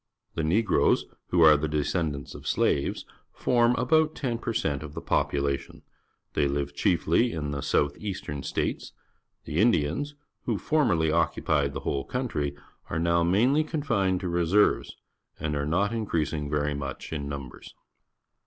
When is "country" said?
12.03-12.55